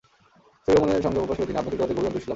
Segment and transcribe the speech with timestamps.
[0.63, 2.29] শরীর ও মনের সংযম অভ্যাস করে তিনি আধ্যাত্মিক জগতের গভীর অন্তর্দৃষ্টি লাভ করেছিলেন।